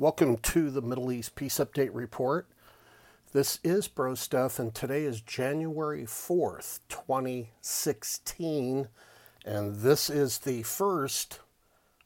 Welcome 0.00 0.38
to 0.38 0.70
the 0.70 0.80
Middle 0.80 1.12
East 1.12 1.34
Peace 1.34 1.58
Update 1.58 1.90
Report. 1.92 2.48
This 3.34 3.60
is 3.62 3.86
Bro 3.86 4.14
Steph, 4.14 4.58
and 4.58 4.74
today 4.74 5.04
is 5.04 5.20
January 5.20 6.04
4th, 6.04 6.80
2016, 6.88 8.88
and 9.44 9.76
this 9.76 10.08
is 10.08 10.38
the 10.38 10.62
first 10.62 11.40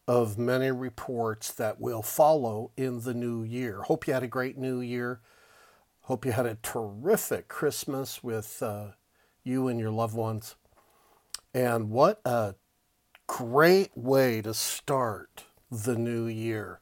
of 0.08 0.36
many 0.36 0.72
reports 0.72 1.52
that 1.52 1.80
will 1.80 2.02
follow 2.02 2.72
in 2.76 3.02
the 3.02 3.14
new 3.14 3.44
year. 3.44 3.82
Hope 3.82 4.08
you 4.08 4.12
had 4.12 4.24
a 4.24 4.26
great 4.26 4.58
new 4.58 4.80
year. 4.80 5.20
Hope 6.00 6.26
you 6.26 6.32
had 6.32 6.46
a 6.46 6.58
terrific 6.64 7.46
Christmas 7.46 8.24
with 8.24 8.60
uh, 8.60 8.86
you 9.44 9.68
and 9.68 9.78
your 9.78 9.92
loved 9.92 10.16
ones. 10.16 10.56
And 11.54 11.90
what 11.90 12.20
a 12.24 12.56
great 13.28 13.96
way 13.96 14.42
to 14.42 14.52
start 14.52 15.44
the 15.70 15.94
new 15.94 16.26
year 16.26 16.80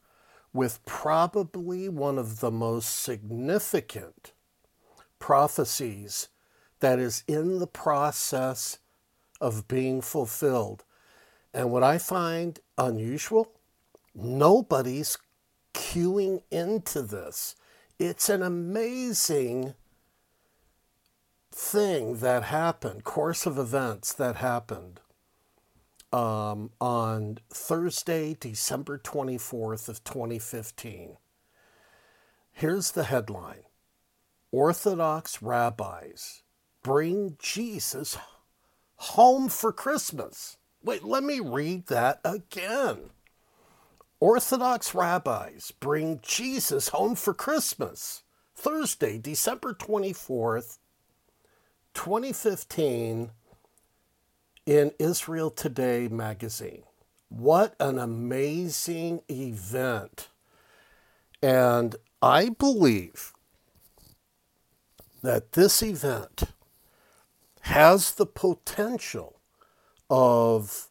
with 0.53 0.85
probably 0.85 1.89
one 1.89 2.19
of 2.19 2.41
the 2.41 2.51
most 2.51 2.87
significant 2.87 4.33
prophecies 5.19 6.29
that 6.81 6.99
is 6.99 7.25
in 7.27 7.59
the 7.59 7.67
process 7.67 8.79
of 9.41 9.69
being 9.69 10.01
fulfilled. 10.01 10.85
And 11.55 11.71
what 11.71 11.83
I 11.83 11.99
find 11.99 12.59
unusual, 12.77 13.53
nobody's 14.15 15.17
queuing 15.75 16.43
into 16.51 17.03
this. 17.03 17.57
It's 17.99 18.29
an 18.29 18.43
amazing 18.43 19.75
thing 21.51 22.17
that 22.17 22.45
happened, 22.45 23.05
course 23.05 23.47
of 23.47 23.59
events 23.59 24.13
that 24.15 24.37
happened 24.37 25.01
um, 26.13 26.71
on 26.81 27.39
Thursday, 27.51 28.37
December 28.39 28.99
24th 28.99 29.89
of 29.89 30.05
2015. 30.05 31.17
Here's 32.53 32.91
the 32.91 33.05
headline 33.05 33.65
Orthodox 34.51 35.41
rabbis 35.41 36.43
bring 36.83 37.37
Jesus 37.39 38.19
home 38.97 39.49
for 39.49 39.73
Christmas. 39.73 40.57
Wait, 40.85 41.05
let 41.05 41.23
me 41.23 41.41
read 41.41 41.87
that 41.87 42.21
again. 42.25 43.11
Orthodox 44.21 44.95
rabbis 44.95 45.73
bring 45.81 46.21
Jesus 46.23 46.89
home 46.89 47.15
for 47.15 47.35
Christmas. 47.35 48.23
Thursday, 48.55 49.19
December 49.19 49.75
24th, 49.75 50.79
2015 51.95 53.31
in 54.67 54.93
Israel 54.99 55.51
Today 55.51 56.09
magazine. 56.09 56.85
What 57.29 57.75
an 57.81 57.99
amazing 57.99 59.23
event. 59.31 60.29
And 61.43 61.97
I 62.21 62.51
believe 62.51 63.33
that 65.23 65.53
this 65.53 65.83
event 65.83 66.45
has 67.63 68.13
the 68.13 68.27
potential 68.27 69.41
of 70.11 70.89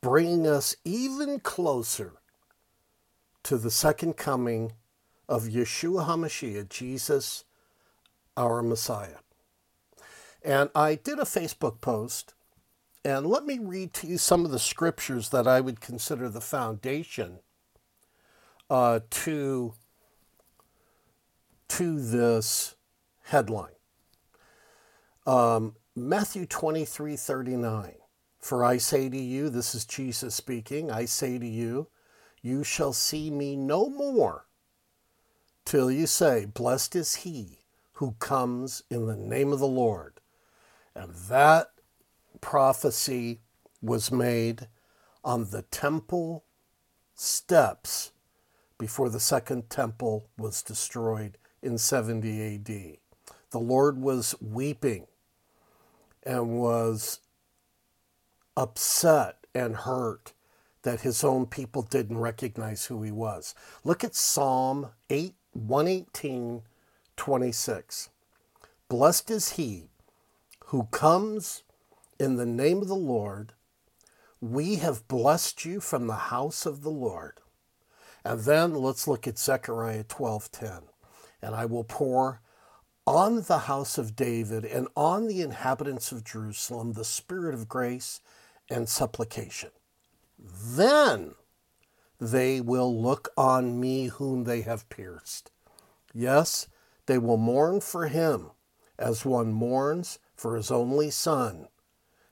bringing 0.00 0.46
us 0.46 0.76
even 0.84 1.40
closer 1.40 2.12
to 3.44 3.56
the 3.56 3.70
second 3.70 4.16
coming 4.16 4.72
of 5.28 5.44
Yeshua 5.44 6.06
HaMashiach, 6.06 6.68
Jesus, 6.68 7.44
our 8.36 8.62
Messiah. 8.62 9.18
And 10.44 10.68
I 10.74 10.96
did 10.96 11.18
a 11.18 11.22
Facebook 11.24 11.80
post 11.80 12.33
and 13.04 13.26
let 13.26 13.44
me 13.44 13.58
read 13.58 13.92
to 13.94 14.06
you 14.06 14.18
some 14.18 14.44
of 14.44 14.50
the 14.50 14.58
scriptures 14.58 15.28
that 15.30 15.46
I 15.46 15.60
would 15.60 15.80
consider 15.80 16.28
the 16.28 16.40
foundation 16.40 17.40
uh, 18.70 19.00
to, 19.10 19.74
to 21.68 22.00
this 22.00 22.76
headline. 23.24 23.72
Um, 25.26 25.76
Matthew 25.94 26.46
23 26.46 27.16
39. 27.16 27.94
For 28.40 28.62
I 28.62 28.76
say 28.76 29.08
to 29.08 29.16
you, 29.16 29.48
this 29.48 29.74
is 29.74 29.86
Jesus 29.86 30.34
speaking, 30.34 30.90
I 30.90 31.06
say 31.06 31.38
to 31.38 31.46
you, 31.46 31.88
you 32.42 32.62
shall 32.62 32.92
see 32.92 33.30
me 33.30 33.56
no 33.56 33.88
more 33.88 34.44
till 35.64 35.90
you 35.90 36.06
say, 36.06 36.44
Blessed 36.44 36.94
is 36.94 37.14
he 37.16 37.60
who 37.94 38.12
comes 38.18 38.82
in 38.90 39.06
the 39.06 39.16
name 39.16 39.50
of 39.50 39.60
the 39.60 39.66
Lord. 39.66 40.20
And 40.94 41.14
that 41.28 41.68
prophecy 42.44 43.40
was 43.80 44.12
made 44.12 44.68
on 45.24 45.50
the 45.50 45.62
temple 45.62 46.44
steps 47.14 48.12
before 48.76 49.08
the 49.08 49.18
second 49.18 49.70
temple 49.70 50.28
was 50.36 50.62
destroyed 50.62 51.38
in 51.62 51.78
70 51.78 52.54
AD. 52.54 52.98
The 53.50 53.58
Lord 53.58 53.96
was 53.96 54.34
weeping 54.42 55.06
and 56.22 56.58
was 56.58 57.20
upset 58.58 59.38
and 59.54 59.74
hurt 59.74 60.34
that 60.82 61.00
his 61.00 61.24
own 61.24 61.46
people 61.46 61.80
didn't 61.80 62.18
recognize 62.18 62.84
who 62.84 63.02
he 63.02 63.10
was. 63.10 63.54
Look 63.84 64.04
at 64.04 64.14
Psalm 64.14 64.90
8, 65.08 65.34
118, 65.54 66.60
26. 67.16 68.10
Blessed 68.90 69.30
is 69.30 69.52
he 69.52 69.88
who 70.66 70.84
comes 70.90 71.63
in 72.18 72.36
the 72.36 72.46
name 72.46 72.80
of 72.82 72.88
the 72.88 72.94
Lord, 72.94 73.52
we 74.40 74.76
have 74.76 75.08
blessed 75.08 75.64
you 75.64 75.80
from 75.80 76.06
the 76.06 76.14
house 76.14 76.66
of 76.66 76.82
the 76.82 76.90
Lord. 76.90 77.40
And 78.24 78.40
then 78.40 78.74
let's 78.74 79.06
look 79.06 79.26
at 79.26 79.38
Zechariah 79.38 80.04
12:10. 80.04 80.88
And 81.42 81.54
I 81.54 81.66
will 81.66 81.84
pour 81.84 82.40
on 83.06 83.42
the 83.42 83.60
house 83.60 83.98
of 83.98 84.16
David 84.16 84.64
and 84.64 84.88
on 84.96 85.26
the 85.26 85.42
inhabitants 85.42 86.10
of 86.10 86.24
Jerusalem 86.24 86.92
the 86.92 87.04
spirit 87.04 87.54
of 87.54 87.68
grace 87.68 88.20
and 88.70 88.88
supplication. 88.88 89.70
Then 90.38 91.34
they 92.18 92.60
will 92.60 93.00
look 93.00 93.28
on 93.36 93.78
me 93.78 94.06
whom 94.06 94.44
they 94.44 94.62
have 94.62 94.88
pierced. 94.88 95.50
Yes, 96.14 96.68
they 97.06 97.18
will 97.18 97.36
mourn 97.36 97.80
for 97.80 98.08
him 98.08 98.52
as 98.98 99.24
one 99.24 99.52
mourns 99.52 100.18
for 100.34 100.56
his 100.56 100.70
only 100.70 101.10
son 101.10 101.68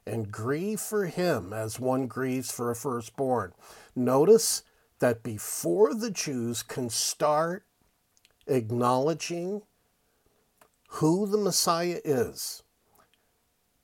and 0.07 0.33
grieve 0.33 0.81
for 0.81 1.07
him 1.07 1.53
as 1.53 1.79
one 1.79 2.07
grieves 2.07 2.51
for 2.51 2.71
a 2.71 2.77
firstborn. 2.77 3.53
Notice 3.95 4.63
that 4.99 5.23
before 5.23 5.95
the 5.95 6.11
Jews 6.11 6.63
can 6.63 6.91
start 6.91 7.65
acknowledging 8.47 9.63
who 10.89 11.27
the 11.27 11.39
Messiah 11.39 12.01
is, 12.05 12.63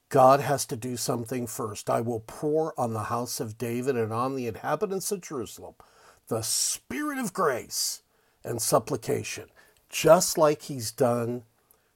God 0.08 0.40
has 0.40 0.64
to 0.66 0.76
do 0.76 0.96
something 0.96 1.46
first. 1.46 1.90
I 1.90 2.00
will 2.00 2.20
pour 2.20 2.78
on 2.78 2.92
the 2.94 3.04
house 3.04 3.40
of 3.40 3.58
David 3.58 3.96
and 3.96 4.12
on 4.12 4.36
the 4.36 4.46
inhabitants 4.46 5.12
of 5.12 5.20
Jerusalem 5.20 5.74
the 6.28 6.42
spirit 6.42 7.18
of 7.18 7.32
grace 7.32 8.02
and 8.44 8.60
supplication, 8.60 9.46
just 9.88 10.36
like 10.36 10.62
he's 10.62 10.92
done 10.92 11.42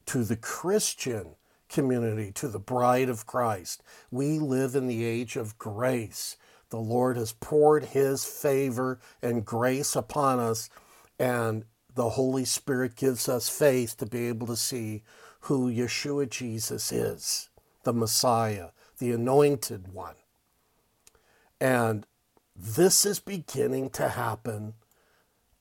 to 0.06 0.24
the 0.24 0.36
Christian 0.36 1.36
community, 1.72 2.30
to 2.32 2.48
the 2.48 2.58
bride 2.58 3.08
of 3.08 3.26
Christ. 3.26 3.82
We 4.10 4.38
live 4.38 4.74
in 4.74 4.86
the 4.86 5.04
age 5.04 5.36
of 5.36 5.58
grace. 5.58 6.36
The 6.70 6.78
Lord 6.78 7.16
has 7.16 7.32
poured 7.32 7.86
his 7.86 8.24
favor 8.24 9.00
and 9.22 9.44
grace 9.44 9.96
upon 9.96 10.38
us, 10.38 10.70
and 11.18 11.64
the 11.94 12.10
Holy 12.10 12.44
Spirit 12.44 12.96
gives 12.96 13.28
us 13.28 13.48
faith 13.48 13.96
to 13.98 14.06
be 14.06 14.28
able 14.28 14.46
to 14.46 14.56
see 14.56 15.02
who 15.40 15.70
Yeshua 15.70 16.30
Jesus 16.30 16.92
is, 16.92 17.50
the 17.82 17.92
Messiah, 17.92 18.68
the 18.98 19.12
anointed 19.12 19.92
one. 19.92 20.14
And 21.60 22.06
this 22.56 23.04
is 23.04 23.20
beginning 23.20 23.90
to 23.90 24.10
happen, 24.10 24.74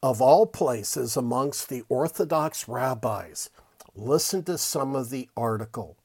of 0.04 0.22
all 0.22 0.46
places, 0.46 1.18
amongst 1.18 1.70
the 1.70 1.84
Orthodox 1.90 2.68
rabbis. 2.68 3.50
Listen 3.96 4.44
to 4.44 4.58
some 4.58 4.96
of 4.96 5.10
the 5.10 5.30
article. 5.36 5.98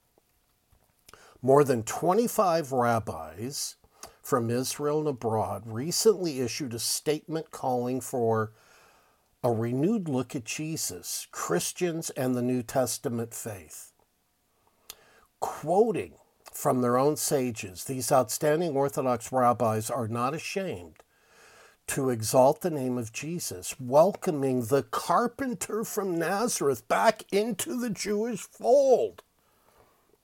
More 1.46 1.62
than 1.62 1.84
25 1.84 2.72
rabbis 2.72 3.76
from 4.20 4.50
Israel 4.50 4.98
and 4.98 5.06
abroad 5.06 5.62
recently 5.64 6.40
issued 6.40 6.74
a 6.74 6.80
statement 6.80 7.52
calling 7.52 8.00
for 8.00 8.50
a 9.44 9.52
renewed 9.52 10.08
look 10.08 10.34
at 10.34 10.44
Jesus, 10.44 11.28
Christians, 11.30 12.10
and 12.10 12.34
the 12.34 12.42
New 12.42 12.64
Testament 12.64 13.32
faith. 13.32 13.92
Quoting 15.38 16.14
from 16.52 16.80
their 16.80 16.98
own 16.98 17.14
sages, 17.14 17.84
these 17.84 18.10
outstanding 18.10 18.74
Orthodox 18.74 19.30
rabbis 19.30 19.88
are 19.88 20.08
not 20.08 20.34
ashamed 20.34 20.96
to 21.86 22.10
exalt 22.10 22.62
the 22.62 22.70
name 22.70 22.98
of 22.98 23.12
Jesus, 23.12 23.78
welcoming 23.78 24.64
the 24.64 24.82
carpenter 24.82 25.84
from 25.84 26.18
Nazareth 26.18 26.88
back 26.88 27.22
into 27.30 27.78
the 27.78 27.90
Jewish 27.90 28.40
fold. 28.40 29.22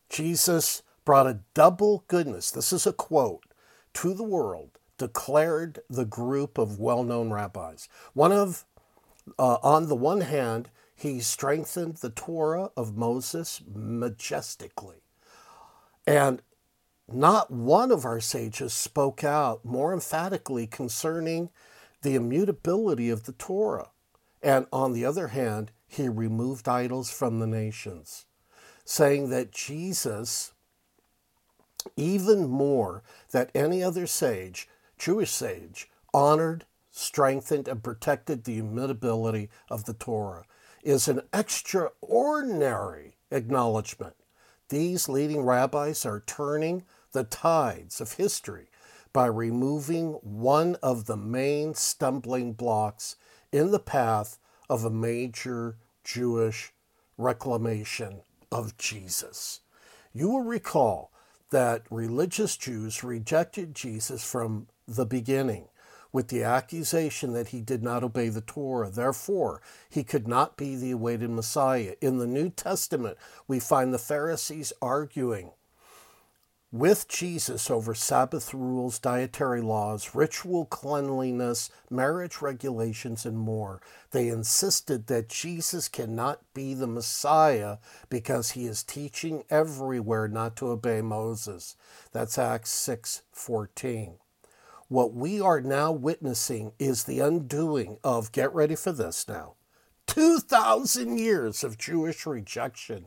Jesus 0.08 0.82
brought 1.04 1.26
a 1.26 1.40
double 1.54 2.04
goodness, 2.08 2.50
this 2.50 2.72
is 2.72 2.87
a 2.87 2.93
quote, 2.93 3.44
to 3.94 4.14
the 4.14 4.22
world, 4.25 4.78
declared 4.99 5.81
the 5.90 6.04
group 6.04 6.58
of 6.58 6.78
well 6.78 7.02
known 7.02 7.31
rabbis. 7.31 7.88
One 8.14 8.32
of 8.32 8.64
Uh, 9.38 9.58
on 9.62 9.88
the 9.88 9.94
one 9.94 10.22
hand, 10.22 10.69
he 10.96 11.20
strengthened 11.20 11.96
the 11.99 12.10
Torah 12.10 12.70
of 12.76 12.96
Moses 12.96 13.62
majestically. 13.72 15.02
And 16.06 16.43
not 17.06 17.52
one 17.52 17.93
of 17.93 18.05
our 18.05 18.20
sages 18.20 18.72
spoke 18.72 19.22
out 19.22 19.64
more 19.64 19.93
emphatically 19.93 20.66
concerning 20.66 21.50
the 22.02 22.16
immutability 22.16 23.10
of 23.10 23.25
the 23.25 23.32
Torah. 23.32 23.90
And 24.43 24.66
on 24.72 24.93
the 24.93 25.05
other 25.05 25.28
hand, 25.28 25.70
he 25.87 26.08
removed 26.08 26.69
idols 26.69 27.10
from 27.10 27.38
the 27.38 27.46
nations, 27.46 28.26
saying 28.84 29.31
that 29.31 29.52
Jesus, 29.52 30.52
even 31.96 32.49
more 32.49 33.02
than 33.31 33.49
any 33.55 33.82
other 33.82 34.06
sage, 34.06 34.69
Jewish 34.99 35.31
sage, 35.31 35.90
honored, 36.14 36.64
strengthened, 36.90 37.69
and 37.69 37.82
protected 37.82 38.44
the 38.44 38.58
immutability 38.58 39.50
of 39.70 39.84
the 39.84 39.94
Torah, 39.94 40.44
is 40.82 41.08
an 41.08 41.23
extraordinary 41.32 43.17
acknowledgement. 43.31 44.14
These 44.69 45.08
leading 45.08 45.43
rabbis 45.43 46.06
are 46.06 46.23
turning 46.26 46.84
the 47.12 47.25
tides 47.25 48.00
of 48.00 48.12
history 48.12 48.69
by 49.12 49.26
removing 49.26 50.12
one 50.23 50.76
of 50.82 51.06
the 51.06 51.17
main 51.17 51.75
stumbling 51.75 52.55
blocks 52.55 53.17
in 53.52 53.70
the 53.70 53.79
path 53.79 54.38
of 54.70 54.84
a 54.84 54.90
major 54.90 55.76
Jewish 56.05 56.73
reclamation 57.19 58.23
of 58.50 58.76
Jesus. 58.79 59.61
You 60.12 60.31
will 60.31 60.44
recall 60.44 61.12
that 61.52 61.84
religious 61.90 62.56
Jews 62.56 63.04
rejected 63.04 63.75
Jesus 63.75 64.25
from 64.25 64.66
the 64.88 65.06
beginning 65.06 65.69
with 66.12 66.28
the 66.28 66.43
accusation 66.43 67.32
that 67.32 67.49
he 67.49 67.60
did 67.60 67.82
not 67.82 68.04
obey 68.04 68.28
the 68.28 68.43
Torah. 68.43 68.90
Therefore, 68.90 69.62
he 69.88 70.04
could 70.04 70.28
not 70.28 70.56
be 70.56 70.76
the 70.76 70.90
awaited 70.90 71.31
Messiah. 71.31 71.94
In 72.00 72.19
the 72.19 72.26
New 72.26 72.50
Testament, 72.50 73.16
we 73.49 73.60
find 73.60 73.94
the 73.94 73.99
Pharisees 73.99 74.72
arguing 74.82 75.52
with 76.72 77.06
Jesus 77.06 77.70
over 77.70 77.94
Sabbath 77.94 78.54
rules, 78.54 78.98
dietary 78.98 79.60
laws, 79.60 80.14
ritual 80.14 80.64
cleanliness, 80.64 81.70
marriage 81.90 82.40
regulations, 82.40 83.26
and 83.26 83.38
more. 83.38 83.82
They 84.10 84.28
insisted 84.28 85.06
that 85.08 85.28
Jesus 85.28 85.86
cannot 85.88 86.40
be 86.54 86.72
the 86.72 86.86
Messiah 86.86 87.76
because 88.08 88.52
he 88.52 88.64
is 88.64 88.82
teaching 88.82 89.44
everywhere 89.50 90.28
not 90.28 90.56
to 90.56 90.69
obey 90.70 91.02
Moses. 91.02 91.76
That's 92.12 92.38
Acts 92.38 92.70
6:14. 92.70 94.19
What 94.88 95.12
we 95.12 95.40
are 95.40 95.60
now 95.60 95.92
witnessing 95.92 96.72
is 96.78 97.04
the 97.04 97.20
undoing 97.20 97.98
of 98.02 98.32
get 98.32 98.52
ready 98.54 98.76
for 98.76 98.92
this 98.92 99.28
now. 99.28 99.54
2000 100.06 101.19
years 101.19 101.62
of 101.62 101.78
Jewish 101.78 102.26
rejection 102.26 103.06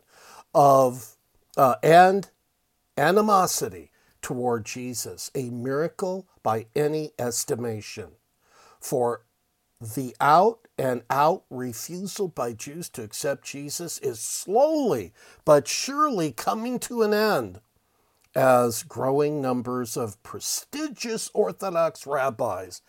of 0.53 1.17
uh, 1.57 1.75
and 1.83 2.29
animosity 2.97 3.92
toward 4.21 4.65
Jesus, 4.65 5.30
a 5.36 5.50
miracle 5.50 6.27
by 6.42 6.65
any 6.75 7.12
estimation. 7.19 8.12
For 8.80 9.24
the 9.80 10.15
out 10.19 10.68
and 10.77 11.03
out 11.09 11.44
refusal 11.50 12.27
by 12.27 12.53
Jews 12.53 12.89
to 12.89 13.03
accept 13.03 13.45
Jesus 13.45 13.97
is 14.00 14.19
slowly 14.19 15.13
but 15.44 15.68
surely 15.68 16.31
coming 16.31 16.80
to 16.80 17.01
an 17.03 17.13
end 17.13 17.59
as 18.36 18.83
growing 18.83 19.41
numbers 19.41 19.95
of 19.95 20.21
prestigious 20.24 21.30
Orthodox 21.33 22.06
rabbis 22.06 22.81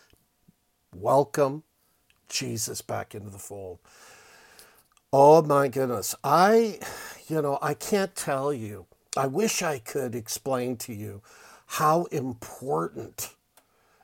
welcome 0.95 1.63
Jesus 2.29 2.81
back 2.81 3.15
into 3.15 3.31
the 3.31 3.39
fold. 3.39 3.79
Oh 5.13 5.43
my 5.43 5.69
goodness. 5.69 6.15
I, 6.25 6.81
you 7.29 7.43
know, 7.43 7.59
I 7.63 7.75
can't 7.75 8.15
tell 8.17 8.53
you 8.53 8.87
I 9.17 9.27
wish 9.27 9.63
I 9.63 9.79
could 9.79 10.15
explain 10.15 10.77
to 10.79 10.93
you 10.93 11.23
how 11.67 12.05
important 12.05 13.35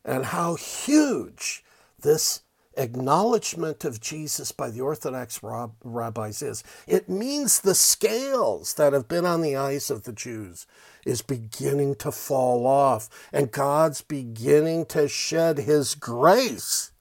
and 0.04 0.26
how 0.26 0.56
huge 0.56 1.64
this 2.00 2.42
acknowledgement 2.76 3.84
of 3.84 4.00
Jesus 4.00 4.50
by 4.50 4.70
the 4.70 4.80
Orthodox 4.80 5.40
rabbis 5.42 6.42
is. 6.42 6.64
It 6.86 7.08
means 7.08 7.60
the 7.60 7.74
scales 7.74 8.74
that 8.74 8.92
have 8.92 9.08
been 9.08 9.26
on 9.26 9.42
the 9.42 9.56
eyes 9.56 9.90
of 9.90 10.04
the 10.04 10.12
Jews 10.12 10.66
is 11.04 11.22
beginning 11.22 11.96
to 11.96 12.10
fall 12.10 12.66
off, 12.66 13.08
and 13.32 13.52
God's 13.52 14.02
beginning 14.02 14.86
to 14.86 15.08
shed 15.08 15.58
his 15.58 15.94
grace 15.94 16.92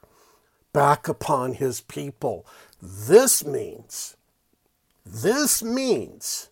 back 0.74 1.08
upon 1.08 1.54
his 1.54 1.82
people. 1.82 2.46
This 2.82 3.46
means, 3.46 4.18
this 5.06 5.64
means 5.64 6.50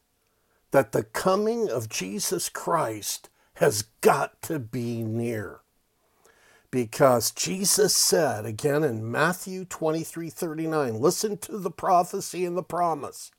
that 0.72 0.92
the 0.92 1.04
coming 1.04 1.70
of 1.70 1.90
Jesus 1.90 2.50
Christ 2.50 3.30
has 3.56 3.84
got 4.02 4.42
to 4.44 4.60
be 4.60 5.04
near. 5.04 5.62
Because 6.72 7.32
Jesus 7.32 7.96
said 7.96 8.46
again 8.46 8.84
in 8.84 9.12
Matthew 9.12 9.66
23 9.66 10.30
39, 10.30 11.00
listen 11.00 11.38
to 11.40 11.58
the 11.58 11.72
prophecy 11.72 12.46
and 12.46 12.56
the 12.56 12.64
promise. 12.64 13.32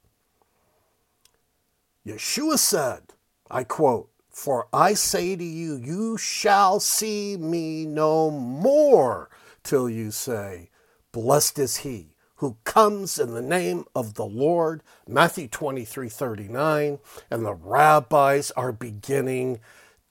Yeshua 2.04 2.58
said, 2.58 3.14
I 3.50 3.62
quote, 3.62 4.10
For 4.30 4.66
I 4.72 4.94
say 4.94 5.36
to 5.36 5.44
you, 5.44 5.76
you 5.76 6.18
shall 6.18 6.80
see 6.80 7.36
me 7.36 7.86
no 7.86 8.30
more 8.30 9.30
till 9.62 9.88
you 9.88 10.10
say, 10.10 10.70
Blessed 11.12 11.58
is 11.60 11.78
he 11.78 12.16
who 12.40 12.56
comes 12.64 13.19
in 13.19 13.34
the 13.34 13.42
name 13.42 13.84
of 13.94 14.14
the 14.14 14.25
Lord, 14.25 14.82
Matthew 15.06 15.46
23 15.46 16.08
39, 16.08 16.98
and 17.31 17.44
the 17.44 17.52
rabbis 17.52 18.50
are 18.52 18.72
beginning 18.72 19.60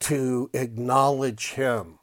to 0.01 0.51
acknowledge 0.53 1.53
him. 1.53 1.97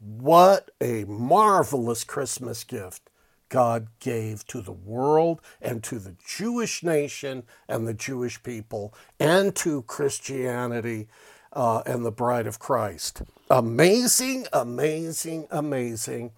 What 0.00 0.70
a 0.80 1.04
marvelous 1.04 2.02
Christmas 2.02 2.64
gift 2.64 3.10
God 3.50 3.88
gave 4.00 4.46
to 4.46 4.62
the 4.62 4.72
world 4.72 5.42
and 5.60 5.82
to 5.84 5.98
the 5.98 6.16
Jewish 6.26 6.82
nation 6.82 7.42
and 7.68 7.86
the 7.86 7.92
Jewish 7.92 8.42
people 8.42 8.94
and 9.20 9.54
to 9.56 9.82
Christianity 9.82 11.08
uh, 11.52 11.82
and 11.84 12.06
the 12.06 12.10
bride 12.10 12.46
of 12.46 12.58
Christ. 12.58 13.20
Amazing, 13.50 14.46
amazing, 14.50 15.46
amazing. 15.50 16.32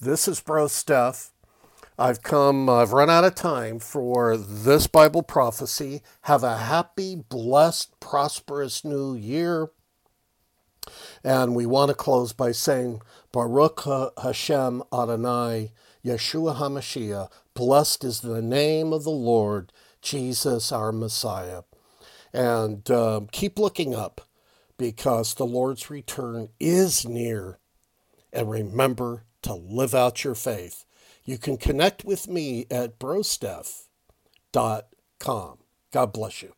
This 0.00 0.28
is 0.28 0.38
Bro 0.38 0.68
Steph. 0.68 1.32
I've 1.98 2.22
come, 2.22 2.68
I've 2.68 2.92
run 2.92 3.08
out 3.08 3.24
of 3.24 3.34
time 3.34 3.78
for 3.78 4.36
this 4.36 4.86
Bible 4.86 5.22
prophecy. 5.22 6.02
Have 6.22 6.44
a 6.44 6.58
happy, 6.58 7.16
blessed, 7.16 7.98
prosperous 8.00 8.84
new 8.84 9.14
year. 9.14 9.68
And 11.24 11.54
we 11.54 11.64
want 11.64 11.88
to 11.88 11.94
close 11.94 12.34
by 12.34 12.52
saying, 12.52 13.00
Baruch 13.32 13.84
Hashem 14.22 14.82
Adonai, 14.92 15.72
Yeshua 16.04 16.56
HaMashiach, 16.56 17.30
blessed 17.54 18.04
is 18.04 18.20
the 18.20 18.42
name 18.42 18.92
of 18.92 19.04
the 19.04 19.10
Lord, 19.10 19.72
Jesus 20.02 20.70
our 20.70 20.92
Messiah. 20.92 21.62
And 22.32 22.88
um, 22.90 23.28
keep 23.32 23.58
looking 23.58 23.94
up 23.94 24.20
because 24.76 25.34
the 25.34 25.46
Lord's 25.46 25.88
return 25.88 26.50
is 26.60 27.08
near. 27.08 27.58
And 28.32 28.50
remember 28.50 29.24
to 29.42 29.54
live 29.54 29.94
out 29.94 30.24
your 30.24 30.34
faith. 30.34 30.85
You 31.26 31.38
can 31.38 31.56
connect 31.56 32.04
with 32.04 32.28
me 32.28 32.66
at 32.70 33.00
brosteph.com. 33.00 35.58
God 35.92 36.12
bless 36.12 36.42
you. 36.42 36.52